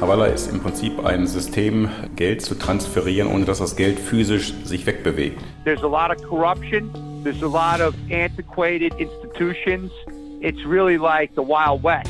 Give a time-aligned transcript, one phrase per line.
[0.00, 4.86] Havala ist im Prinzip ein System, Geld zu transferieren, ohne dass das Geld physisch sich
[4.86, 5.38] wegbewegt.
[5.64, 6.90] There's a lot of corruption.
[7.22, 9.92] There's a lot of antiquated institutions.
[10.40, 12.08] It's really like the Wild West.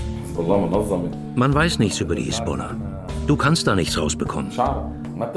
[1.34, 2.76] Man weiß nichts über die Hisbollah.
[3.26, 4.52] Du kannst da nichts rausbekommen.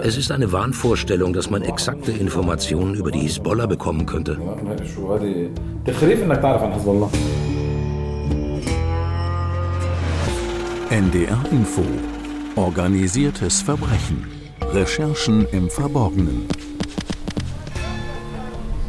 [0.04, 4.38] Es ist eine Wahnvorstellung, dass man exakte Informationen über die Hisbollah bekommen könnte.
[10.92, 11.82] NDR Info.
[12.56, 14.28] Organisiertes Verbrechen.
[14.62, 16.48] Recherchen im Verborgenen.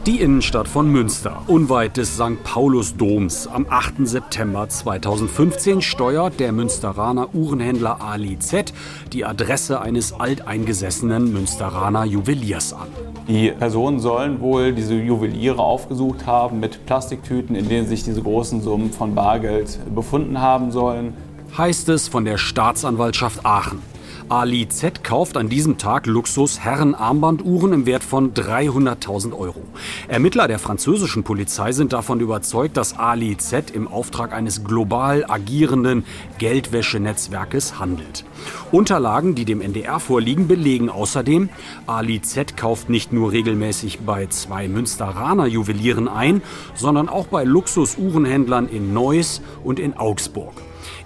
[0.04, 2.44] Die Innenstadt von Münster, unweit des St.
[2.44, 4.06] Paulus-Doms, am 8.
[4.06, 8.74] September 2015 steuert der Münsteraner Uhrenhändler Ali Z
[9.14, 12.88] die Adresse eines alteingesessenen Münsteraner Juweliers an.
[13.28, 18.60] Die Personen sollen wohl diese Juweliere aufgesucht haben mit Plastiktüten, in denen sich diese großen
[18.60, 21.14] Summen von Bargeld befunden haben sollen.
[21.56, 23.80] Heißt es von der Staatsanwaltschaft Aachen.
[24.28, 29.62] Ali Z kauft an diesem Tag Luxus-Herren-Armbanduhren im Wert von 300.000 Euro.
[30.08, 36.04] Ermittler der französischen Polizei sind davon überzeugt, dass Ali Z im Auftrag eines global agierenden
[36.38, 38.24] Geldwäschenetzwerkes handelt.
[38.72, 41.50] Unterlagen, die dem NDR vorliegen, belegen außerdem,
[41.86, 46.42] Ali Z kauft nicht nur regelmäßig bei zwei Münsteraner Juwelieren ein,
[46.74, 50.54] sondern auch bei Luxus-Uhrenhändlern in Neuss und in Augsburg.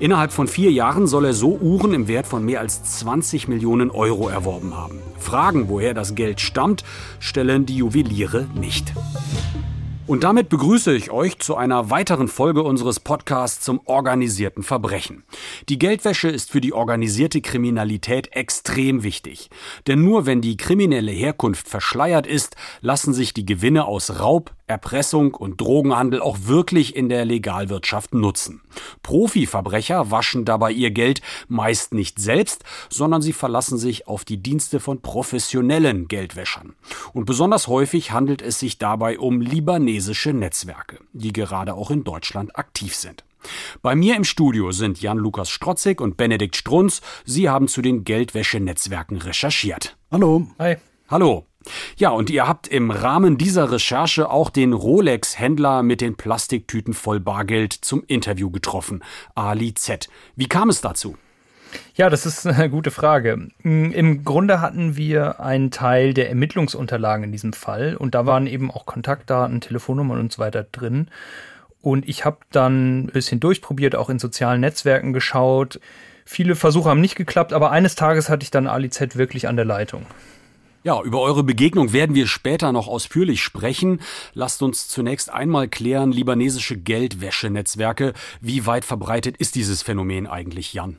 [0.00, 3.90] Innerhalb von vier Jahren soll er so Uhren im Wert von mehr als 20 Millionen
[3.90, 5.00] Euro erworben haben.
[5.18, 6.84] Fragen, woher das Geld stammt,
[7.18, 8.92] stellen die Juweliere nicht.
[10.06, 15.24] Und damit begrüße ich euch zu einer weiteren Folge unseres Podcasts zum organisierten Verbrechen.
[15.68, 19.50] Die Geldwäsche ist für die organisierte Kriminalität extrem wichtig.
[19.86, 25.34] Denn nur wenn die kriminelle Herkunft verschleiert ist, lassen sich die Gewinne aus Raub, Erpressung
[25.34, 28.62] und Drogenhandel auch wirklich in der Legalwirtschaft nutzen.
[29.02, 34.80] Profiverbrecher waschen dabei ihr Geld meist nicht selbst, sondern sie verlassen sich auf die Dienste
[34.80, 36.74] von professionellen Geldwäschern.
[37.12, 42.56] Und besonders häufig handelt es sich dabei um libanesische Netzwerke, die gerade auch in Deutschland
[42.56, 43.24] aktiv sind.
[43.82, 47.00] Bei mir im Studio sind Jan-Lukas Strotzig und Benedikt Strunz.
[47.24, 49.96] Sie haben zu den Geldwäschenetzwerken recherchiert.
[50.10, 50.46] Hallo.
[50.58, 50.76] Hi.
[51.08, 51.47] Hallo.
[51.96, 57.20] Ja, und ihr habt im Rahmen dieser Recherche auch den Rolex-Händler mit den Plastiktüten voll
[57.20, 59.02] Bargeld zum Interview getroffen,
[59.34, 60.08] Ali Z.
[60.36, 61.16] Wie kam es dazu?
[61.94, 63.48] Ja, das ist eine gute Frage.
[63.62, 68.70] Im Grunde hatten wir einen Teil der Ermittlungsunterlagen in diesem Fall und da waren eben
[68.70, 71.08] auch Kontaktdaten, Telefonnummern und so weiter drin.
[71.80, 75.80] Und ich habe dann ein bisschen durchprobiert, auch in sozialen Netzwerken geschaut.
[76.24, 79.56] Viele Versuche haben nicht geklappt, aber eines Tages hatte ich dann Ali Z wirklich an
[79.56, 80.04] der Leitung.
[80.88, 84.00] Ja, über eure Begegnung werden wir später noch ausführlich sprechen.
[84.32, 88.14] Lasst uns zunächst einmal klären, libanesische Geldwäschenetzwerke.
[88.40, 90.96] Wie weit verbreitet ist dieses Phänomen eigentlich, Jan?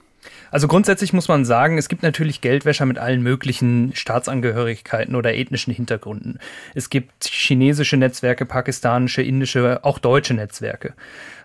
[0.52, 5.74] Also grundsätzlich muss man sagen, es gibt natürlich Geldwäscher mit allen möglichen Staatsangehörigkeiten oder ethnischen
[5.74, 6.38] Hintergründen.
[6.76, 10.94] Es gibt chinesische Netzwerke, pakistanische, indische, auch deutsche Netzwerke.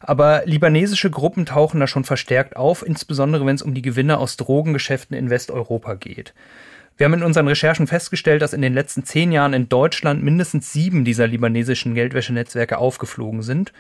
[0.03, 4.37] Aber libanesische Gruppen tauchen da schon verstärkt auf, insbesondere wenn es um die Gewinne aus
[4.37, 6.35] Drogengeschäften in Westeuropa geht.
[6.97, 10.73] Wir haben in unseren Recherchen festgestellt, dass in den letzten zehn Jahren in Deutschland mindestens
[10.73, 13.73] sieben dieser libanesischen Geldwäschenetzwerke aufgeflogen sind.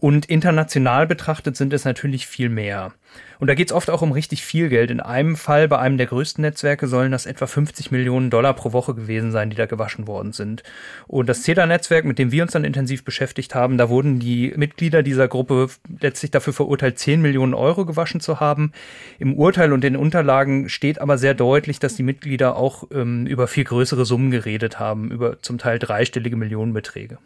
[0.00, 2.94] Und international betrachtet sind es natürlich viel mehr.
[3.38, 4.90] Und da geht es oft auch um richtig viel Geld.
[4.90, 8.72] In einem Fall, bei einem der größten Netzwerke, sollen das etwa 50 Millionen Dollar pro
[8.72, 10.62] Woche gewesen sein, die da gewaschen worden sind.
[11.06, 15.02] Und das CEDA-Netzwerk, mit dem wir uns dann intensiv beschäftigt haben, da wurden die Mitglieder
[15.02, 15.68] dieser Gruppe
[16.00, 18.72] letztlich dafür verurteilt, 10 Millionen Euro gewaschen zu haben.
[19.18, 23.48] Im Urteil und den Unterlagen steht aber sehr deutlich, dass die Mitglieder auch ähm, über
[23.48, 27.18] viel größere Summen geredet haben, über zum Teil dreistellige Millionenbeträge.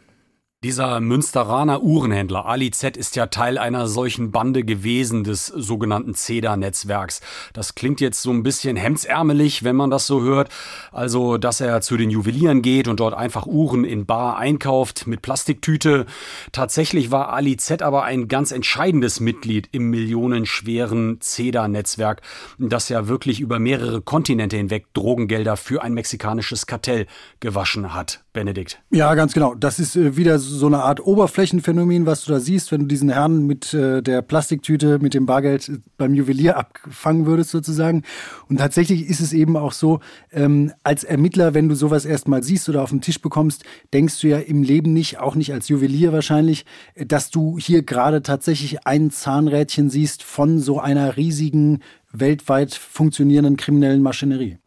[0.65, 7.21] Dieser Münsteraner Uhrenhändler Ali Z ist ja Teil einer solchen Bande gewesen des sogenannten CEDA-Netzwerks.
[7.53, 10.49] Das klingt jetzt so ein bisschen hemdsärmelig, wenn man das so hört.
[10.91, 15.21] Also, dass er zu den Juwelieren geht und dort einfach Uhren in Bar einkauft mit
[15.21, 16.07] Plastiktüte.
[16.51, 22.23] Tatsächlich war Ali Z aber ein ganz entscheidendes Mitglied im millionenschweren CEDA-Netzwerk,
[22.57, 27.05] das ja wirklich über mehrere Kontinente hinweg Drogengelder für ein mexikanisches Kartell
[27.39, 28.25] gewaschen hat.
[28.35, 28.81] Benedikt.
[28.91, 29.55] Ja, ganz genau.
[29.55, 33.09] Das ist äh, wieder so eine Art Oberflächenphänomen, was du da siehst, wenn du diesen
[33.09, 38.03] Herrn mit äh, der Plastiktüte, mit dem Bargeld äh, beim Juwelier abfangen würdest sozusagen.
[38.49, 39.99] Und tatsächlich ist es eben auch so,
[40.31, 43.63] ähm, als Ermittler, wenn du sowas erstmal siehst oder auf den Tisch bekommst,
[43.93, 46.65] denkst du ja im Leben nicht, auch nicht als Juwelier wahrscheinlich,
[46.95, 51.79] dass du hier gerade tatsächlich ein Zahnrädchen siehst von so einer riesigen,
[52.11, 54.57] weltweit funktionierenden kriminellen Maschinerie.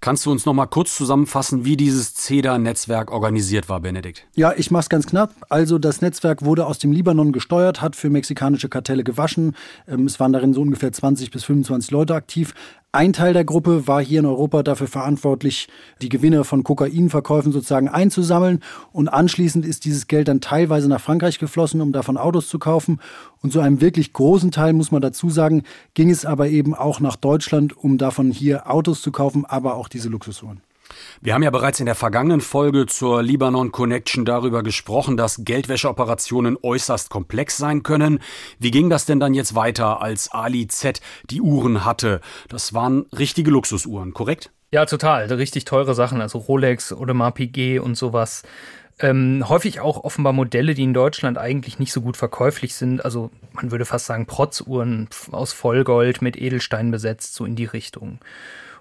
[0.00, 4.26] Kannst du uns noch mal kurz zusammenfassen, wie dieses CEDA-Netzwerk organisiert war, Benedikt?
[4.34, 5.34] Ja, ich mache es ganz knapp.
[5.48, 9.56] Also das Netzwerk wurde aus dem Libanon gesteuert, hat für mexikanische Kartelle gewaschen.
[9.86, 12.54] Ähm, es waren darin so ungefähr 20 bis 25 Leute aktiv.
[12.92, 15.68] Ein Teil der Gruppe war hier in Europa dafür verantwortlich,
[16.02, 18.64] die Gewinne von Kokainverkäufen sozusagen einzusammeln.
[18.90, 22.98] Und anschließend ist dieses Geld dann teilweise nach Frankreich geflossen, um davon Autos zu kaufen.
[23.42, 25.62] Und zu einem wirklich großen Teil, muss man dazu sagen,
[25.94, 29.86] ging es aber eben auch nach Deutschland, um davon hier Autos zu kaufen, aber auch
[29.86, 30.60] diese Luxusuhren.
[31.20, 36.56] Wir haben ja bereits in der vergangenen Folge zur Libanon Connection darüber gesprochen, dass Geldwäscheoperationen
[36.62, 38.20] äußerst komplex sein können.
[38.58, 41.00] Wie ging das denn dann jetzt weiter, als Ali Z
[41.30, 42.20] die Uhren hatte?
[42.48, 44.50] Das waren richtige Luxusuhren, korrekt?
[44.72, 45.24] Ja, total.
[45.32, 48.42] Richtig teure Sachen, also Rolex oder Piguet und sowas.
[49.02, 53.04] Ähm, häufig auch offenbar Modelle, die in Deutschland eigentlich nicht so gut verkäuflich sind.
[53.04, 58.18] Also man würde fast sagen Protzuhren aus Vollgold mit Edelstein besetzt, so in die Richtung.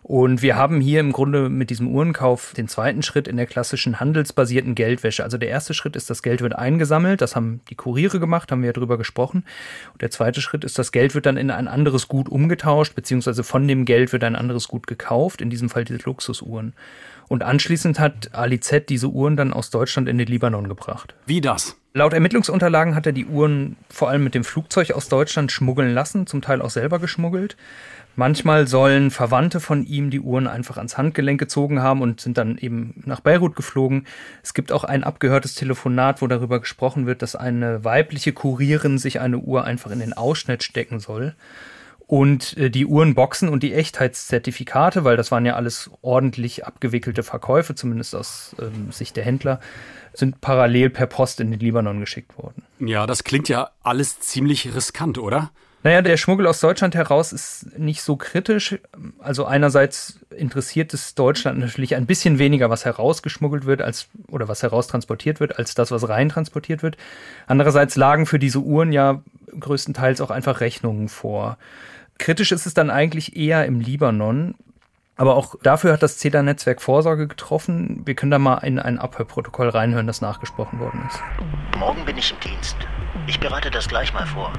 [0.01, 4.00] Und wir haben hier im Grunde mit diesem Uhrenkauf den zweiten Schritt in der klassischen
[4.00, 5.24] handelsbasierten Geldwäsche.
[5.24, 8.62] Also der erste Schritt ist, das Geld wird eingesammelt, das haben die Kuriere gemacht, haben
[8.62, 9.44] wir ja drüber gesprochen.
[9.94, 13.44] Und der zweite Schritt ist, das Geld wird dann in ein anderes Gut umgetauscht, beziehungsweise
[13.44, 16.74] von dem Geld wird ein anderes Gut gekauft, in diesem Fall diese Luxusuhren.
[17.29, 21.13] Und anschließend hat Ali Z diese Uhren dann aus Deutschland in den Libanon gebracht.
[21.27, 21.77] Wie das?
[21.93, 26.27] Laut Ermittlungsunterlagen hat er die Uhren vor allem mit dem Flugzeug aus Deutschland schmuggeln lassen,
[26.27, 27.55] zum Teil auch selber geschmuggelt.
[28.15, 32.57] Manchmal sollen Verwandte von ihm die Uhren einfach ans Handgelenk gezogen haben und sind dann
[32.57, 34.07] eben nach Beirut geflogen.
[34.43, 39.21] Es gibt auch ein abgehörtes Telefonat, wo darüber gesprochen wird, dass eine weibliche Kurierin sich
[39.21, 41.35] eine Uhr einfach in den Ausschnitt stecken soll.
[42.09, 47.75] Und äh, die Uhrenboxen und die Echtheitszertifikate, weil das waren ja alles ordentlich abgewickelte Verkäufe,
[47.75, 49.59] zumindest aus ähm, Sicht der Händler,
[50.15, 52.63] sind parallel per Post in den Libanon geschickt worden.
[52.79, 55.51] Ja, das klingt ja alles ziemlich riskant, oder?
[55.83, 58.79] Naja, der Schmuggel aus Deutschland heraus ist nicht so kritisch.
[59.19, 64.63] Also einerseits interessiert es Deutschland natürlich ein bisschen weniger, was herausgeschmuggelt wird, als oder was
[64.63, 66.97] heraustransportiert wird, als das, was rein transportiert wird.
[67.45, 69.21] Andererseits lagen für diese Uhren ja
[69.59, 71.59] größtenteils auch einfach Rechnungen vor.
[72.19, 74.54] Kritisch ist es dann eigentlich eher im Libanon.
[75.16, 78.04] Aber auch dafür hat das CEDA-Netzwerk Vorsorge getroffen.
[78.06, 81.19] Wir können da mal in ein Abhörprotokoll reinhören, das nachgesprochen worden ist.
[81.77, 82.77] Morgen bin ich im Dienst.
[83.27, 84.54] Ich bereite das gleich mal vor.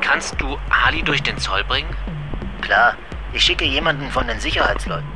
[0.00, 1.88] Kannst du Ali durch den Zoll bringen?
[2.62, 2.94] Klar,
[3.32, 5.08] ich schicke jemanden von den Sicherheitsleuten.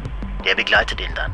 [0.44, 1.32] Der begleitet ihn dann.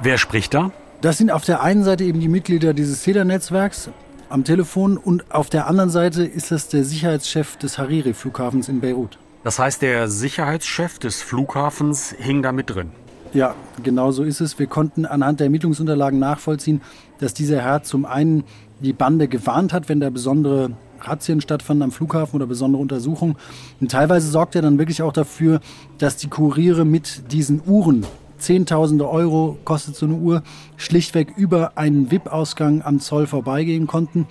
[0.00, 0.72] Wer spricht da?
[1.02, 3.90] Das sind auf der einen Seite eben die Mitglieder dieses CEDA-Netzwerks
[4.28, 9.18] am Telefon und auf der anderen Seite ist das der Sicherheitschef des Hariri-Flughafens in Beirut.
[9.44, 12.90] Das heißt, der Sicherheitschef des Flughafens hing da mit drin.
[13.32, 14.58] Ja, genau so ist es.
[14.58, 16.80] Wir konnten anhand der Ermittlungsunterlagen nachvollziehen,
[17.18, 18.44] dass dieser Herr zum einen
[18.80, 20.70] die Bande gewarnt hat, wenn da besondere
[21.00, 23.36] Razzien stattfanden am Flughafen oder besondere Untersuchungen.
[23.80, 25.60] Und teilweise sorgt er dann wirklich auch dafür,
[25.98, 28.06] dass die Kuriere mit diesen Uhren,
[28.38, 30.42] Zehntausende Euro kostet so eine Uhr,
[30.76, 34.26] schlichtweg über einen VIP-Ausgang am Zoll vorbeigehen konnten.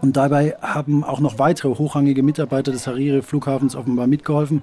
[0.00, 4.62] Und dabei haben auch noch weitere hochrangige Mitarbeiter des Hariri-Flughafens offenbar mitgeholfen.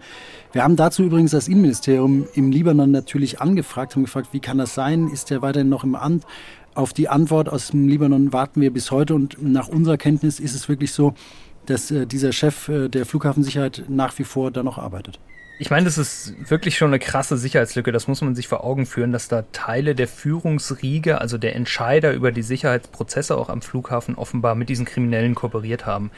[0.54, 4.74] Wir haben dazu übrigens das Innenministerium im Libanon natürlich angefragt, haben gefragt, wie kann das
[4.74, 5.10] sein?
[5.10, 6.26] Ist er weiterhin noch im Amt?
[6.74, 10.56] Auf die Antwort aus dem Libanon warten wir bis heute und nach unserer Kenntnis ist
[10.56, 11.14] es wirklich so,
[11.66, 15.20] dass äh, dieser Chef äh, der Flughafensicherheit nach wie vor da noch arbeitet.
[15.58, 17.94] Ich meine, das ist wirklich schon eine krasse Sicherheitslücke.
[17.94, 22.12] Das muss man sich vor Augen führen, dass da Teile der Führungsriege, also der Entscheider
[22.12, 26.12] über die Sicherheitsprozesse auch am Flughafen offenbar mit diesen Kriminellen kooperiert haben.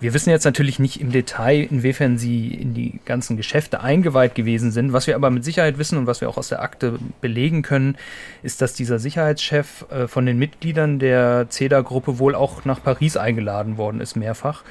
[0.00, 4.70] Wir wissen jetzt natürlich nicht im Detail, inwiefern sie in die ganzen Geschäfte eingeweiht gewesen
[4.70, 4.92] sind.
[4.92, 7.96] Was wir aber mit Sicherheit wissen und was wir auch aus der Akte belegen können,
[8.42, 13.78] ist, dass dieser Sicherheitschef äh, von den Mitgliedern der CEDA-Gruppe wohl auch nach Paris eingeladen
[13.78, 14.62] worden ist, mehrfach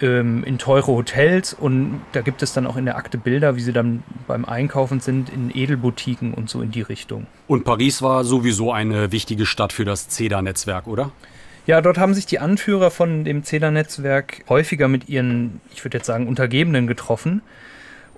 [0.00, 3.60] ähm, in teure Hotels und da gibt es dann auch in der Akte Bilder, wie
[3.60, 7.26] sie dann beim Einkaufen sind, in Edelboutiquen und so in die Richtung.
[7.46, 11.12] Und Paris war sowieso eine wichtige Stadt für das CEDA-Netzwerk, oder?
[11.66, 16.06] Ja, dort haben sich die Anführer von dem CEDA-Netzwerk häufiger mit ihren, ich würde jetzt
[16.06, 17.42] sagen, Untergebenen getroffen.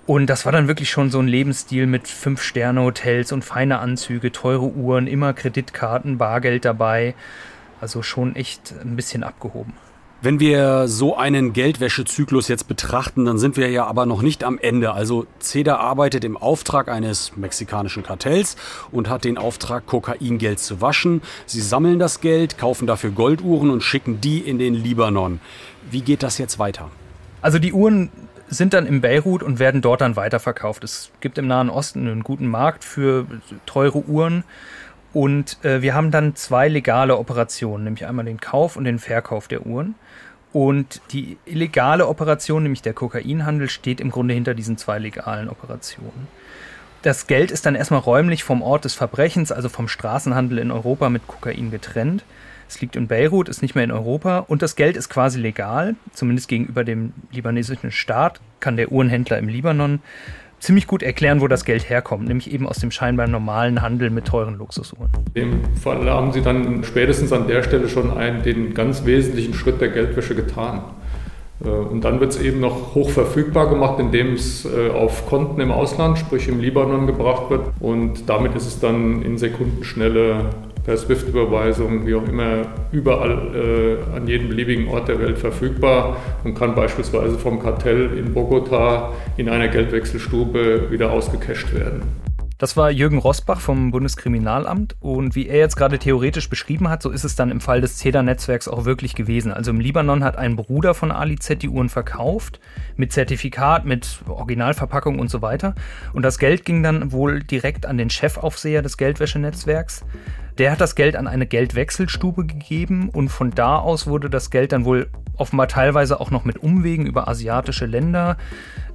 [0.05, 4.65] Und das war dann wirklich schon so ein Lebensstil mit Fünf-Sterne-Hotels und feine Anzüge, teure
[4.65, 7.15] Uhren, immer Kreditkarten, Bargeld dabei.
[7.81, 9.73] Also schon echt ein bisschen abgehoben.
[10.21, 14.59] Wenn wir so einen Geldwäschezyklus jetzt betrachten, dann sind wir ja aber noch nicht am
[14.59, 14.91] Ende.
[14.91, 18.57] Also CEDA arbeitet im Auftrag eines mexikanischen Kartells
[18.91, 21.21] und hat den Auftrag, Kokaingeld zu waschen.
[21.45, 25.39] Sie sammeln das Geld, kaufen dafür Golduhren und schicken die in den Libanon.
[25.89, 26.91] Wie geht das jetzt weiter?
[27.41, 28.09] Also die Uhren
[28.49, 30.83] sind dann in Beirut und werden dort dann weiterverkauft.
[30.83, 33.25] Es gibt im Nahen Osten einen guten Markt für
[33.65, 34.43] teure Uhren.
[35.13, 39.47] Und äh, wir haben dann zwei legale Operationen, nämlich einmal den Kauf und den Verkauf
[39.47, 39.95] der Uhren.
[40.51, 46.27] Und die illegale Operation, nämlich der Kokainhandel, steht im Grunde hinter diesen zwei legalen Operationen.
[47.01, 51.09] Das Geld ist dann erstmal räumlich vom Ort des Verbrechens, also vom Straßenhandel in Europa
[51.09, 52.25] mit Kokain getrennt.
[52.67, 55.95] Es liegt in Beirut, ist nicht mehr in Europa und das Geld ist quasi legal,
[56.13, 60.01] zumindest gegenüber dem libanesischen Staat, kann der Uhrenhändler im Libanon
[60.59, 64.25] ziemlich gut erklären, wo das Geld herkommt, nämlich eben aus dem scheinbar normalen Handel mit
[64.25, 65.09] teuren Luxusuhren.
[65.33, 69.53] In dem Fall haben Sie dann spätestens an der Stelle schon einen, den ganz wesentlichen
[69.53, 70.81] Schritt der Geldwäsche getan.
[71.63, 75.61] Äh, und dann wird es eben noch hoch verfügbar gemacht, indem es äh, auf Konten
[75.61, 77.61] im Ausland, sprich im Libanon, gebracht wird.
[77.79, 80.45] Und damit ist es dann in Sekundenschnelle
[80.85, 86.55] per SWIFT-Überweisung, wie auch immer, überall äh, an jedem beliebigen Ort der Welt verfügbar und
[86.55, 92.28] kann beispielsweise vom Kartell in Bogota in einer Geldwechselstube wieder ausgecasht werden.
[92.59, 97.09] Das war Jürgen Rosbach vom Bundeskriminalamt und wie er jetzt gerade theoretisch beschrieben hat, so
[97.09, 99.53] ist es dann im Fall des CEDA-Netzwerks auch wirklich gewesen.
[99.53, 102.59] Also im Libanon hat ein Bruder von Ali Z die Uhren verkauft,
[102.97, 105.73] mit Zertifikat, mit Originalverpackung und so weiter.
[106.11, 110.03] Und das Geld ging dann wohl direkt an den Chefaufseher des Geldwäschenetzwerks.
[110.57, 114.73] Der hat das Geld an eine Geldwechselstube gegeben und von da aus wurde das Geld
[114.73, 118.35] dann wohl offenbar teilweise auch noch mit Umwegen über asiatische Länder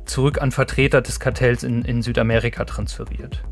[0.06, 3.42] zurück an Vertreter des Kartells in, in Südamerika transferiert.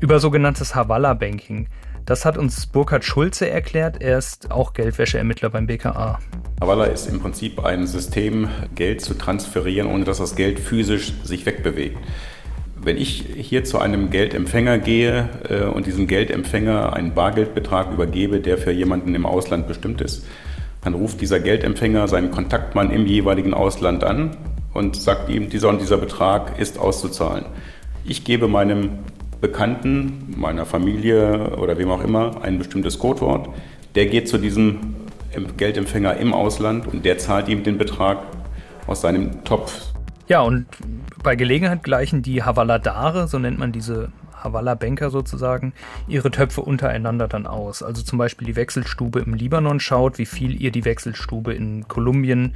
[0.00, 1.68] Über sogenanntes Havala-Banking.
[2.06, 4.00] Das hat uns Burkhard Schulze erklärt.
[4.00, 6.18] Er ist auch Geldwäscheermittler beim BKA.
[6.60, 11.46] Havala ist im Prinzip ein System, Geld zu transferieren, ohne dass das Geld physisch sich
[11.46, 11.98] wegbewegt.
[12.82, 18.56] Wenn ich hier zu einem Geldempfänger gehe äh, und diesem Geldempfänger einen Bargeldbetrag übergebe, der
[18.56, 20.26] für jemanden im Ausland bestimmt ist,
[20.82, 24.36] dann ruft dieser Geldempfänger seinen Kontaktmann im jeweiligen Ausland an
[24.72, 27.46] und sagt ihm, dieser und dieser Betrag ist auszuzahlen.
[28.04, 29.00] Ich gebe meinem
[29.40, 33.48] Bekannten, meiner Familie oder wem auch immer ein bestimmtes Codewort.
[33.94, 34.94] Der geht zu diesem
[35.56, 38.18] Geldempfänger im Ausland und der zahlt ihm den Betrag
[38.86, 39.90] aus seinem Topf.
[40.28, 40.66] Ja, und
[41.22, 45.72] bei Gelegenheit gleichen die Havaladare, so nennt man diese Havala-Banker sozusagen,
[46.08, 47.82] ihre Töpfe untereinander dann aus.
[47.82, 52.54] Also zum Beispiel die Wechselstube im Libanon schaut, wie viel ihr die Wechselstube in Kolumbien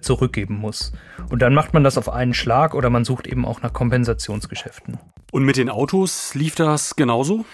[0.00, 0.92] zurückgeben muss.
[1.30, 4.98] Und dann macht man das auf einen Schlag oder man sucht eben auch nach Kompensationsgeschäften.
[5.32, 7.44] Und mit den Autos lief das genauso?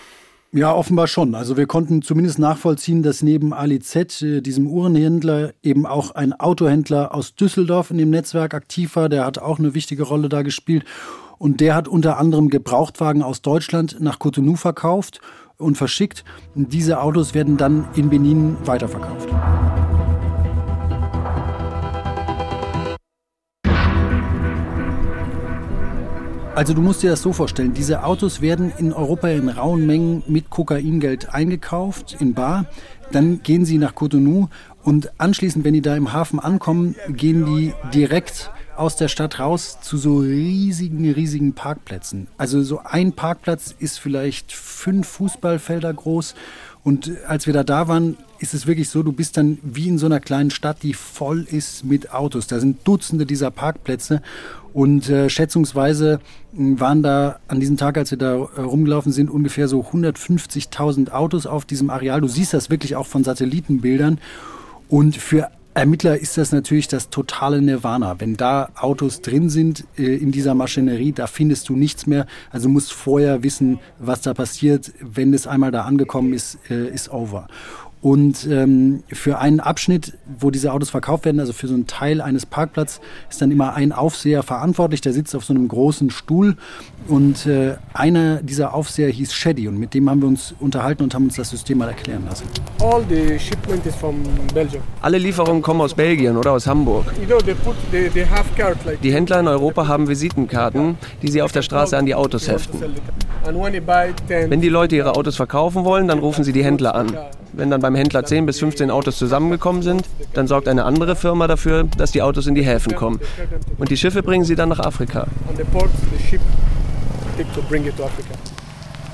[0.54, 1.34] Ja, offenbar schon.
[1.34, 6.34] Also wir konnten zumindest nachvollziehen, dass neben Ali Z, äh, diesem Uhrenhändler, eben auch ein
[6.34, 9.08] Autohändler aus Düsseldorf in dem Netzwerk aktiv war.
[9.08, 10.84] Der hat auch eine wichtige Rolle da gespielt.
[11.38, 15.22] Und der hat unter anderem Gebrauchtwagen aus Deutschland nach Cotonou verkauft
[15.56, 16.22] und verschickt.
[16.54, 19.30] Und diese Autos werden dann in Benin weiterverkauft.
[26.54, 30.22] Also du musst dir das so vorstellen, diese Autos werden in Europa in rauen Mengen
[30.26, 32.66] mit Kokaingeld eingekauft, in Bar.
[33.10, 34.48] Dann gehen sie nach Cotonou
[34.82, 39.78] und anschließend, wenn die da im Hafen ankommen, gehen die direkt aus der Stadt raus
[39.80, 42.26] zu so riesigen, riesigen Parkplätzen.
[42.36, 46.34] Also so ein Parkplatz ist vielleicht fünf Fußballfelder groß.
[46.84, 49.98] Und als wir da da waren, ist es wirklich so, du bist dann wie in
[49.98, 52.46] so einer kleinen Stadt, die voll ist mit Autos.
[52.46, 54.20] Da sind Dutzende dieser Parkplätze
[54.72, 56.20] und äh, schätzungsweise
[56.54, 61.10] hm, waren da an diesem Tag, als wir da äh, rumgelaufen sind, ungefähr so 150.000
[61.10, 62.20] Autos auf diesem Areal.
[62.20, 64.18] Du siehst das wirklich auch von Satellitenbildern.
[64.88, 68.20] Und für Ermittler ist das natürlich das totale Nirvana.
[68.20, 72.26] Wenn da Autos drin sind äh, in dieser Maschinerie, da findest du nichts mehr.
[72.50, 74.92] Also musst vorher wissen, was da passiert.
[75.00, 77.46] Wenn es einmal da angekommen ist, äh, ist over.
[78.02, 82.20] Und ähm, für einen Abschnitt, wo diese Autos verkauft werden, also für so einen Teil
[82.20, 85.00] eines Parkplatzes, ist dann immer ein Aufseher verantwortlich.
[85.00, 86.56] Der sitzt auf so einem großen Stuhl.
[87.06, 89.68] Und äh, einer dieser Aufseher hieß Shady.
[89.68, 92.44] Und mit dem haben wir uns unterhalten und haben uns das System mal erklären lassen.
[95.00, 97.06] Alle Lieferungen kommen aus Belgien oder aus Hamburg.
[99.02, 102.80] Die Händler in Europa haben Visitenkarten, die sie auf der Straße an die Autos heften.
[104.28, 107.16] Wenn die Leute ihre Autos verkaufen wollen, dann rufen sie die Händler an.
[107.52, 111.46] Wenn dann beim Händler 10 bis 15 Autos zusammengekommen sind, dann sorgt eine andere Firma
[111.46, 113.20] dafür, dass die Autos in die Häfen kommen.
[113.78, 115.26] Und die Schiffe bringen sie dann nach Afrika.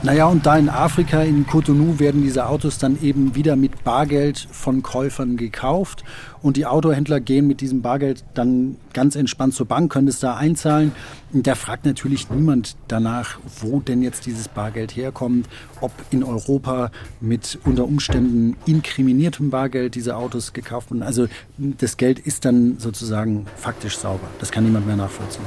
[0.01, 4.47] Naja, und da in Afrika, in Cotonou, werden diese Autos dann eben wieder mit Bargeld
[4.53, 6.05] von Käufern gekauft.
[6.41, 10.37] Und die Autohändler gehen mit diesem Bargeld dann ganz entspannt zur Bank, können es da
[10.37, 10.93] einzahlen.
[11.33, 15.49] Und da fragt natürlich niemand danach, wo denn jetzt dieses Bargeld herkommt,
[15.81, 21.03] ob in Europa mit unter Umständen inkriminiertem Bargeld diese Autos gekauft wurden.
[21.03, 21.27] Also
[21.59, 24.29] das Geld ist dann sozusagen faktisch sauber.
[24.39, 25.45] Das kann niemand mehr nachvollziehen.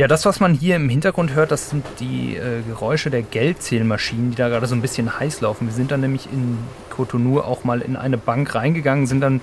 [0.00, 4.30] Ja, das, was man hier im Hintergrund hört, das sind die äh, Geräusche der Geldzählmaschinen,
[4.30, 5.66] die da gerade so ein bisschen heiß laufen.
[5.66, 6.56] Wir sind dann nämlich in
[6.88, 9.42] Cotonou auch mal in eine Bank reingegangen, sind dann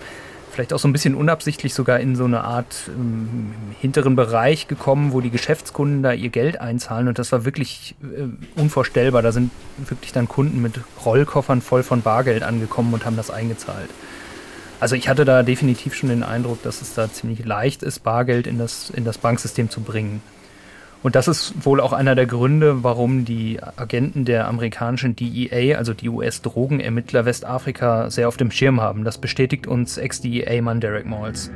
[0.51, 5.13] vielleicht auch so ein bisschen unabsichtlich sogar in so eine Art ähm, hinteren Bereich gekommen,
[5.13, 7.07] wo die Geschäftskunden da ihr Geld einzahlen.
[7.07, 9.21] Und das war wirklich äh, unvorstellbar.
[9.21, 13.91] Da sind wirklich dann Kunden mit Rollkoffern voll von Bargeld angekommen und haben das eingezahlt.
[14.79, 18.47] Also ich hatte da definitiv schon den Eindruck, dass es da ziemlich leicht ist, Bargeld
[18.47, 20.19] in das, in das Banksystem zu bringen.
[21.03, 25.93] Und das ist wohl auch einer der Gründe, warum die Agenten der amerikanischen DEA, also
[25.93, 29.03] die US-Drogenermittler Westafrika, sehr auf dem Schirm haben.
[29.03, 31.51] Das bestätigt uns Ex-DEA-Mann Derek Malls.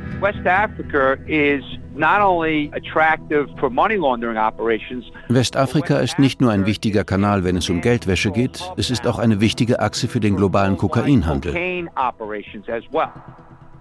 [5.27, 9.19] Westafrika ist nicht nur ein wichtiger Kanal, wenn es um Geldwäsche geht, es ist auch
[9.19, 11.53] eine wichtige Achse für den globalen Kokainhandel.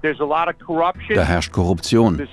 [0.02, 2.28] Da herrscht Korruption.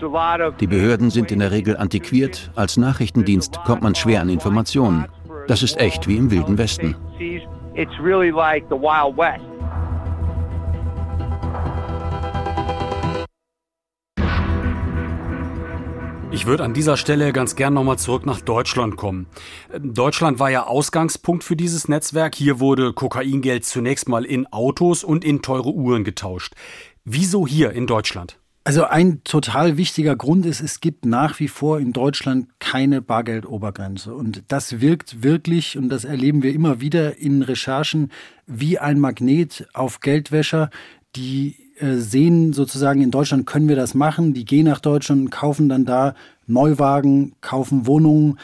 [0.60, 2.52] Die Behörden sind in der Regel antiquiert.
[2.56, 5.06] Als Nachrichtendienst kommt man schwer an Informationen.
[5.48, 6.96] Das ist echt wie im Wilden Westen.
[16.38, 19.28] Ich würde an dieser Stelle ganz gern nochmal zurück nach Deutschland kommen.
[19.80, 22.36] Deutschland war ja Ausgangspunkt für dieses Netzwerk.
[22.36, 26.54] Hier wurde Kokaingeld zunächst mal in Autos und in teure Uhren getauscht.
[27.10, 28.38] Wieso hier in Deutschland?
[28.66, 34.14] Also ein total wichtiger Grund ist, es gibt nach wie vor in Deutschland keine Bargeldobergrenze.
[34.14, 38.12] Und das wirkt wirklich, und das erleben wir immer wieder in Recherchen,
[38.46, 40.70] wie ein Magnet auf Geldwäscher,
[41.16, 45.70] die äh, sehen sozusagen, in Deutschland können wir das machen, die gehen nach Deutschland, kaufen
[45.70, 46.14] dann da
[46.46, 48.38] Neuwagen, kaufen Wohnungen,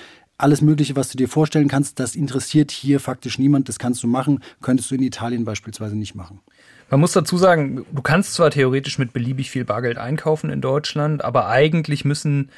[0.44, 4.08] alles Mögliche, was du dir vorstellen kannst, das interessiert hier faktisch niemand, das kannst du
[4.08, 6.42] machen, könntest du in Italien beispielsweise nicht machen.
[6.90, 11.24] Man muss dazu sagen, du kannst zwar theoretisch mit beliebig viel Bargeld einkaufen in Deutschland,
[11.24, 12.52] aber eigentlich müssen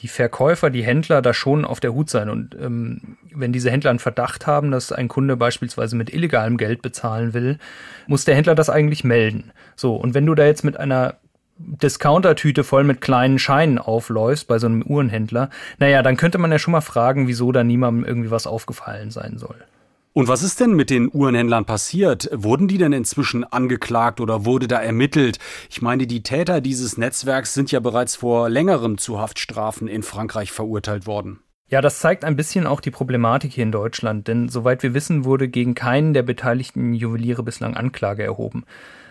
[0.00, 2.28] die Verkäufer, die Händler da schon auf der Hut sein.
[2.28, 6.82] Und ähm, wenn diese Händler einen Verdacht haben, dass ein Kunde beispielsweise mit illegalem Geld
[6.82, 7.58] bezahlen will,
[8.06, 9.52] muss der Händler das eigentlich melden.
[9.74, 11.16] So, und wenn du da jetzt mit einer
[11.58, 16.58] Discounter-Tüte voll mit kleinen Scheinen aufläufst bei so einem Uhrenhändler, naja, dann könnte man ja
[16.58, 19.56] schon mal fragen, wieso da niemandem irgendwie was aufgefallen sein soll.
[20.12, 22.30] Und was ist denn mit den Uhrenhändlern passiert?
[22.32, 25.38] Wurden die denn inzwischen angeklagt oder wurde da ermittelt?
[25.68, 30.52] Ich meine, die Täter dieses Netzwerks sind ja bereits vor längerem zu Haftstrafen in Frankreich
[30.52, 31.40] verurteilt worden.
[31.68, 35.24] Ja, das zeigt ein bisschen auch die Problematik hier in Deutschland, denn soweit wir wissen,
[35.24, 38.64] wurde gegen keinen der beteiligten Juweliere bislang Anklage erhoben.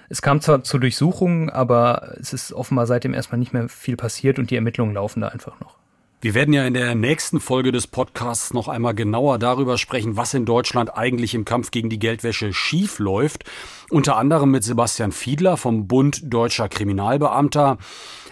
[0.08, 4.40] Es kam zwar zu Durchsuchungen, aber es ist offenbar seitdem erstmal nicht mehr viel passiert
[4.40, 5.76] und die Ermittlungen laufen da einfach noch.
[6.22, 10.34] Wir werden ja in der nächsten Folge des Podcasts noch einmal genauer darüber sprechen, was
[10.34, 13.44] in Deutschland eigentlich im Kampf gegen die Geldwäsche schief läuft.
[13.90, 17.78] Unter anderem mit Sebastian Fiedler vom Bund Deutscher Kriminalbeamter.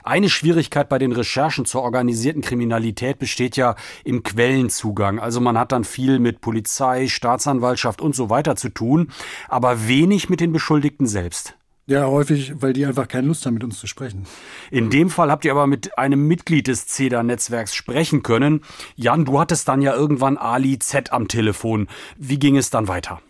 [0.03, 5.19] Eine Schwierigkeit bei den Recherchen zur organisierten Kriminalität besteht ja im Quellenzugang.
[5.19, 9.11] Also man hat dann viel mit Polizei, Staatsanwaltschaft und so weiter zu tun,
[9.47, 11.55] aber wenig mit den Beschuldigten selbst.
[11.85, 14.25] Ja, häufig, weil die einfach keine Lust haben, mit uns zu sprechen.
[14.71, 18.61] In dem Fall habt ihr aber mit einem Mitglied des CEDA-Netzwerks sprechen können.
[18.95, 21.87] Jan, du hattest dann ja irgendwann Ali Z am Telefon.
[22.17, 23.21] Wie ging es dann weiter?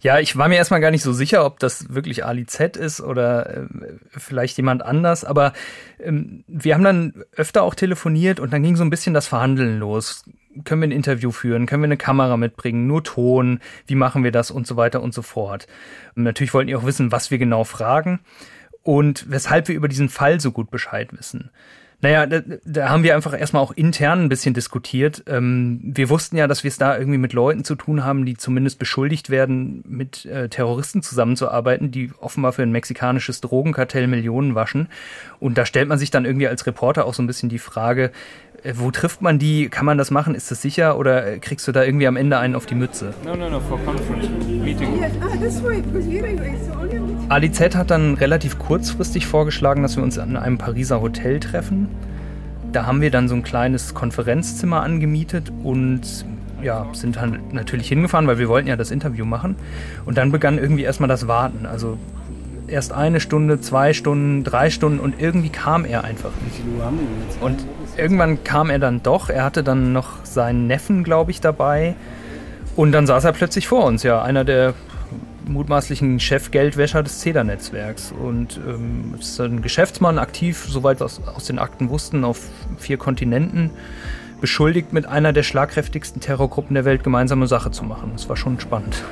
[0.00, 3.00] Ja, ich war mir erstmal gar nicht so sicher, ob das wirklich Ali Z ist
[3.00, 3.66] oder äh,
[4.10, 5.52] vielleicht jemand anders, aber
[5.98, 9.78] ähm, wir haben dann öfter auch telefoniert und dann ging so ein bisschen das Verhandeln
[9.78, 10.24] los.
[10.64, 14.32] Können wir ein Interview führen, können wir eine Kamera mitbringen, nur Ton, wie machen wir
[14.32, 14.50] das?
[14.50, 15.66] Und so weiter und so fort.
[16.16, 18.20] Und natürlich wollten die auch wissen, was wir genau fragen
[18.82, 21.50] und weshalb wir über diesen Fall so gut Bescheid wissen.
[22.00, 25.24] Naja, da, da haben wir einfach erstmal auch intern ein bisschen diskutiert.
[25.26, 28.36] Ähm, wir wussten ja, dass wir es da irgendwie mit Leuten zu tun haben, die
[28.36, 34.88] zumindest beschuldigt werden, mit äh, Terroristen zusammenzuarbeiten, die offenbar für ein mexikanisches Drogenkartell Millionen waschen.
[35.40, 38.12] Und da stellt man sich dann irgendwie als Reporter auch so ein bisschen die Frage,
[38.62, 39.68] äh, wo trifft man die?
[39.68, 40.36] Kann man das machen?
[40.36, 40.98] Ist das sicher?
[40.98, 43.12] Oder äh, kriegst du da irgendwie am Ende einen auf die Mütze?
[43.24, 45.02] No, no, no, for conference meeting.
[47.28, 51.88] Ali Z hat dann relativ kurzfristig vorgeschlagen, dass wir uns an einem Pariser Hotel treffen.
[52.72, 56.24] Da haben wir dann so ein kleines Konferenzzimmer angemietet und
[56.62, 59.56] ja, sind dann natürlich hingefahren, weil wir wollten ja das Interview machen.
[60.06, 61.66] Und dann begann irgendwie erstmal das Warten.
[61.66, 61.98] Also
[62.66, 66.62] erst eine Stunde, zwei Stunden, drei Stunden und irgendwie kam er einfach nicht.
[67.42, 67.58] Und
[67.98, 69.28] irgendwann kam er dann doch.
[69.28, 71.94] Er hatte dann noch seinen Neffen, glaube ich, dabei.
[72.74, 74.72] Und dann saß er plötzlich vor uns, ja, einer der
[75.48, 78.12] mutmaßlichen Chefgeldwäscher des CEDA-Netzwerks.
[78.12, 82.40] Und ähm, ist ein Geschäftsmann, aktiv, soweit wir aus, aus den Akten wussten, auf
[82.76, 83.70] vier Kontinenten,
[84.40, 88.12] beschuldigt, mit einer der schlagkräftigsten Terrorgruppen der Welt gemeinsame Sache zu machen.
[88.12, 89.02] Das war schon spannend.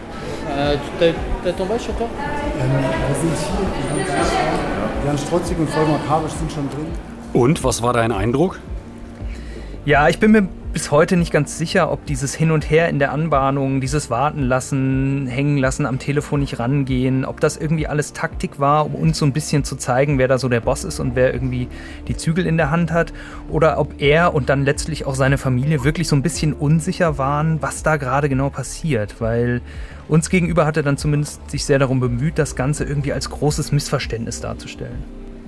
[0.56, 2.70] Äh, der, der Tombage, ähm,
[3.08, 3.32] wir sind
[3.96, 6.86] hier, Jan Strotzig und Vollmar Kabisch sind schon drin.
[7.32, 8.58] Und, was war dein Eindruck?
[9.84, 12.98] Ja, ich bin mir bis heute nicht ganz sicher, ob dieses Hin und Her in
[12.98, 18.12] der Anbahnung, dieses Warten lassen, hängen lassen, am Telefon nicht rangehen, ob das irgendwie alles
[18.12, 21.00] Taktik war, um uns so ein bisschen zu zeigen, wer da so der Boss ist
[21.00, 21.68] und wer irgendwie
[22.08, 23.14] die Zügel in der Hand hat.
[23.48, 27.62] Oder ob er und dann letztlich auch seine Familie wirklich so ein bisschen unsicher waren,
[27.62, 29.18] was da gerade genau passiert.
[29.18, 29.62] Weil
[30.08, 33.72] uns gegenüber hat er dann zumindest sich sehr darum bemüht, das Ganze irgendwie als großes
[33.72, 35.02] Missverständnis darzustellen.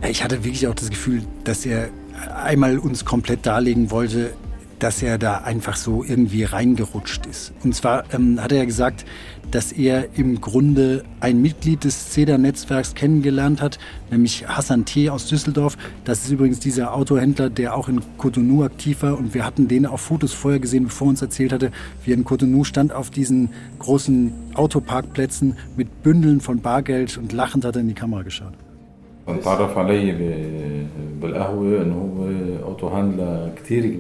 [0.08, 1.90] Ich hatte wirklich auch das Gefühl, dass er
[2.34, 4.30] einmal uns komplett darlegen wollte,
[4.78, 7.52] dass er da einfach so irgendwie reingerutscht ist.
[7.64, 9.04] Und zwar ähm, hat er ja gesagt,
[9.50, 13.78] dass er im Grunde ein Mitglied des CEDA-Netzwerks kennengelernt hat,
[14.10, 15.08] nämlich Hassan T.
[15.08, 15.78] aus Düsseldorf.
[16.04, 19.18] Das ist übrigens dieser Autohändler, der auch in Cotonou aktiv war.
[19.18, 21.70] Und wir hatten den auf Fotos vorher gesehen, bevor er uns erzählt hatte,
[22.04, 27.64] wie er in Cotonou stand auf diesen großen Autoparkplätzen mit Bündeln von Bargeld und lachend
[27.64, 28.52] hat er in die Kamera geschaut.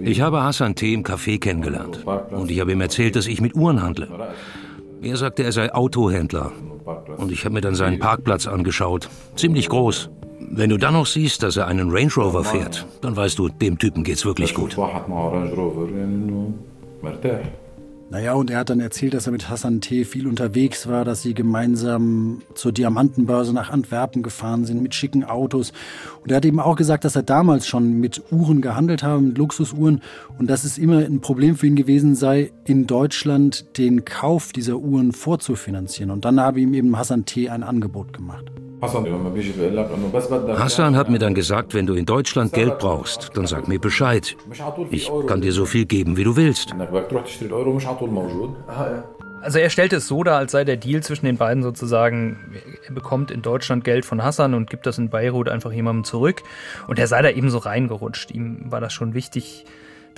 [0.04, 0.92] Ich habe Hassan T.
[0.92, 4.08] im Café kennengelernt und ich habe ihm erzählt, dass ich mit Uhren handle.
[5.02, 6.52] Er sagte, er sei Autohändler
[7.16, 9.08] und ich habe mir dann seinen Parkplatz angeschaut.
[9.36, 10.10] Ziemlich groß.
[10.50, 13.78] Wenn du dann noch siehst, dass er einen Range Rover fährt, dann weißt du, dem
[13.78, 14.76] Typen geht's wirklich gut.
[18.10, 20.04] Naja, und er hat dann erzählt, dass er mit Hassan T.
[20.04, 25.74] viel unterwegs war, dass sie gemeinsam zur Diamantenbörse nach Antwerpen gefahren sind mit schicken Autos.
[26.22, 29.36] Und er hat eben auch gesagt, dass er damals schon mit Uhren gehandelt habe, mit
[29.36, 30.00] Luxusuhren.
[30.38, 34.78] Und dass es immer ein Problem für ihn gewesen sei, in Deutschland den Kauf dieser
[34.78, 36.10] Uhren vorzufinanzieren.
[36.10, 37.50] Und dann habe ihm eben Hassan T.
[37.50, 38.50] ein Angebot gemacht.
[38.80, 39.04] Hassan
[40.96, 44.36] hat mir dann gesagt, wenn du in Deutschland Geld brauchst, dann sag mir Bescheid.
[44.90, 46.76] Ich kann dir so viel geben, wie du willst.
[49.40, 52.54] Also er stellte es so dar, als sei der Deal zwischen den beiden sozusagen,
[52.86, 56.42] er bekommt in Deutschland Geld von Hassan und gibt das in Beirut einfach jemandem zurück.
[56.88, 58.32] Und er sei da eben so reingerutscht.
[58.32, 59.64] Ihm war das schon wichtig,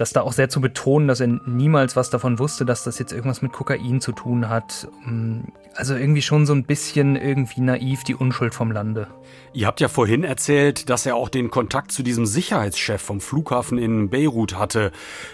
[0.00, 3.12] das da auch sehr zu betonen, dass er niemals was davon wusste, dass das jetzt
[3.12, 4.88] irgendwas mit Kokain zu tun hat.
[5.04, 5.40] Mm,
[5.74, 9.08] also irgendwie schon so ein bisschen irgendwie naiv die Unschuld vom Lande.
[9.52, 13.78] Ihr habt ja vorhin erzählt, dass er auch den Kontakt zu diesem Sicherheitschef vom Flughafen
[13.78, 14.90] in Beirut hatte,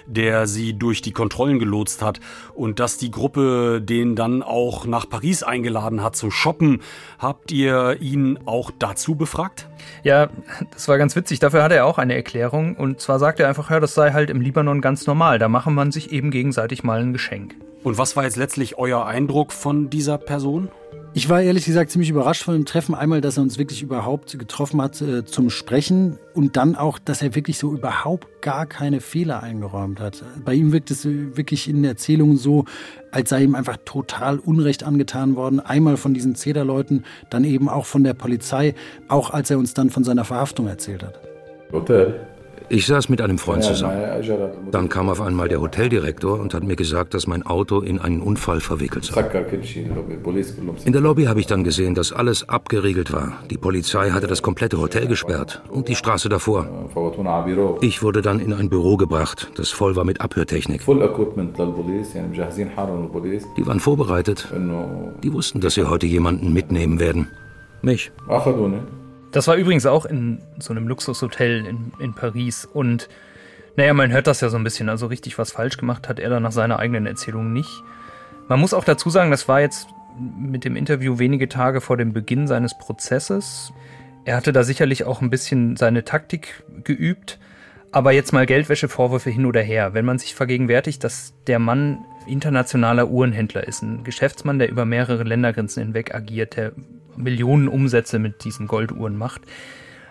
[0.07, 2.21] der sie durch die Kontrollen gelotst hat
[2.55, 6.83] und dass die Gruppe den dann auch nach Paris eingeladen hat zum Shoppen.
[7.19, 9.69] Habt ihr ihn auch dazu befragt?
[10.03, 10.29] Ja,
[10.73, 11.39] das war ganz witzig.
[11.39, 12.77] Dafür hat er auch eine Erklärung.
[12.77, 15.39] Und zwar sagt er einfach, ja, das sei halt im Libanon ganz normal.
[15.39, 17.55] Da mache man sich eben gegenseitig mal ein Geschenk.
[17.85, 20.71] Und was war jetzt letztlich euer Eindruck von dieser Person?
[21.13, 22.95] Ich war ehrlich gesagt ziemlich überrascht von dem Treffen.
[22.95, 27.21] Einmal, dass er uns wirklich überhaupt getroffen hat äh, zum Sprechen und dann auch, dass
[27.21, 30.25] er wirklich so überhaupt gar keine Fehler eingeräumt hat.
[30.43, 32.65] Bei ihm wirkt es wirklich in der Erzählung so,
[33.11, 35.61] als sei ihm einfach total Unrecht angetan worden.
[35.61, 38.75] Einmal von diesen Zederleuten, dann eben auch von der Polizei,
[39.09, 41.21] auch als er uns dann von seiner Verhaftung erzählt hat.
[41.73, 42.27] Hotel.
[42.69, 44.03] Ich saß mit einem Freund zusammen.
[44.71, 48.21] Dann kam auf einmal der Hoteldirektor und hat mir gesagt, dass mein Auto in einen
[48.21, 49.21] Unfall verwickelt sei.
[50.85, 53.35] In der Lobby habe ich dann gesehen, dass alles abgeriegelt war.
[53.51, 56.67] Die Polizei hatte das komplette Hotel gesperrt und die Straße davor.
[57.81, 60.83] Ich wurde dann in ein Büro gebracht, das voll war mit Abhörtechnik.
[60.83, 60.87] Die
[63.67, 64.49] waren vorbereitet.
[65.23, 67.29] Die wussten, dass sie heute jemanden mitnehmen werden.
[67.83, 68.11] Mich.
[69.37, 72.65] Das war übrigens auch in so einem Luxushotel in, in Paris.
[72.65, 73.11] Und
[73.77, 74.89] naja, man hört das ja so ein bisschen.
[74.89, 77.69] Also richtig was falsch gemacht hat er dann nach seiner eigenen Erzählung nicht.
[78.49, 82.15] Man muss auch dazu sagen, das war jetzt mit dem Interview wenige Tage vor dem
[82.15, 83.75] Beginn seines Prozesses.
[84.25, 87.39] Er hatte da sicherlich auch ein bisschen seine Taktik geübt.
[87.93, 89.93] Aber jetzt mal Geldwäschevorwürfe hin oder her.
[89.93, 95.25] Wenn man sich vergegenwärtigt, dass der Mann internationaler Uhrenhändler ist, ein Geschäftsmann, der über mehrere
[95.25, 96.73] Ländergrenzen hinweg agiert, der
[97.17, 99.43] Millionen Umsätze mit diesen Golduhren macht.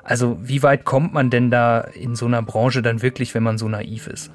[0.04, 3.58] Also wie weit kommt man denn da in so einer Branche dann wirklich, wenn man
[3.58, 4.32] so naiv ist?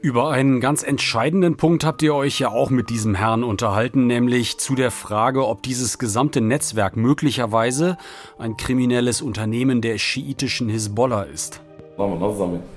[0.00, 4.58] Über einen ganz entscheidenden Punkt habt ihr euch ja auch mit diesem Herrn unterhalten, nämlich
[4.58, 7.96] zu der Frage, ob dieses gesamte Netzwerk möglicherweise
[8.36, 11.60] ein kriminelles Unternehmen der schiitischen Hisbollah ist.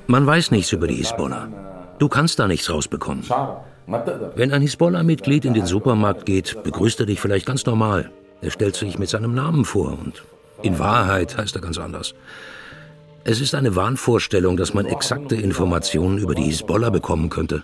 [0.05, 1.47] Man weiß nichts über die Hisbollah.
[1.97, 3.23] Du kannst da nichts rausbekommen.
[4.35, 8.11] Wenn ein Hisbollah-Mitglied in den Supermarkt geht, begrüßt er dich vielleicht ganz normal.
[8.45, 10.23] Er stellt sich mit seinem Namen vor und
[10.61, 12.13] in Wahrheit heißt er ganz anders.
[13.23, 17.63] Es ist eine Wahnvorstellung, dass man exakte Informationen über die Hisbollah bekommen könnte.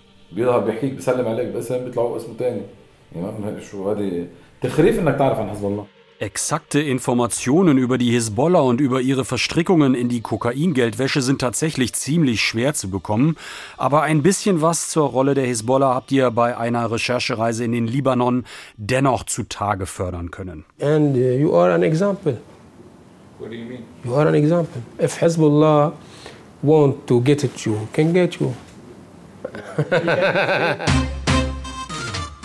[6.21, 12.41] Exakte Informationen über die Hisbollah und über ihre Verstrickungen in die Kokaingeldwäsche sind tatsächlich ziemlich
[12.41, 13.37] schwer zu bekommen.
[13.75, 17.87] Aber ein bisschen was zur Rolle der Hisbollah habt ihr bei einer Recherchereise in den
[17.87, 18.45] Libanon
[18.77, 20.63] dennoch zutage fördern können.
[20.79, 22.37] And uh, you are an example.
[23.39, 23.81] What do you mean?
[24.03, 24.83] You are an example.
[24.99, 25.91] If Hezbollah
[26.61, 28.53] want to get at you, can get you.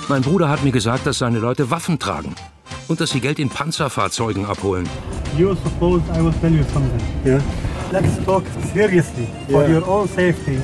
[0.08, 2.34] mein Bruder hat mir gesagt, dass seine Leute Waffen tragen
[2.88, 4.88] und dass sie Geld in Panzerfahrzeugen abholen.
[5.36, 7.00] You suppose I will tell you something.
[7.24, 7.40] Yeah.
[7.92, 9.78] Let's talk seriously for yeah.
[9.78, 10.58] your own safety.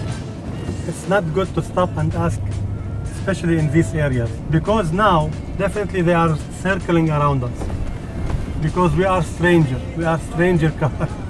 [0.88, 2.40] It's not good to stop and ask,
[3.16, 7.52] especially in these areas, because now definitely they are circling around us.
[8.60, 10.72] Because we are strangers, we are stranger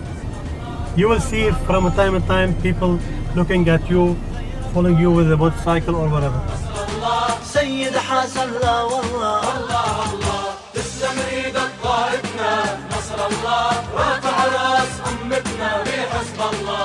[0.96, 2.98] You will see from time to time people
[3.34, 4.14] looking at you,
[4.74, 6.38] following you with a motorcycle or whatever.
[16.42, 16.81] الله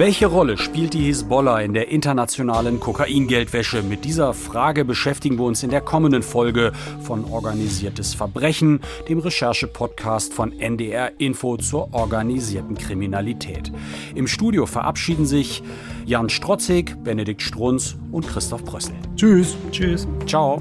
[0.00, 3.82] Welche Rolle spielt die Hisbollah in der internationalen Kokaingeldwäsche?
[3.82, 10.32] Mit dieser Frage beschäftigen wir uns in der kommenden Folge von Organisiertes Verbrechen, dem Recherche-Podcast
[10.32, 13.70] von NDR Info zur organisierten Kriminalität.
[14.14, 15.62] Im Studio verabschieden sich
[16.06, 18.94] Jan Strotzig, Benedikt Strunz und Christoph Brössel.
[19.16, 19.54] Tschüss.
[19.70, 20.08] Tschüss.
[20.26, 20.58] Ciao.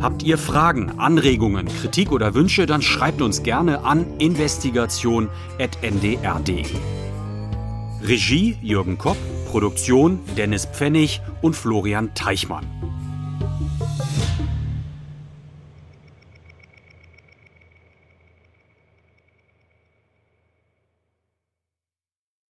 [0.00, 7.01] Habt ihr Fragen, Anregungen, Kritik oder Wünsche, dann schreibt uns gerne an investigation.ndr.de.
[8.04, 9.16] Regie Jürgen Kopp,
[9.48, 12.66] Produktion Dennis Pfennig und Florian Teichmann.